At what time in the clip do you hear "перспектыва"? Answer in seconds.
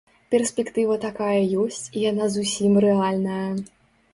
0.35-0.95